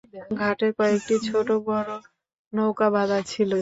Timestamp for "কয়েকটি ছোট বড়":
0.77-1.91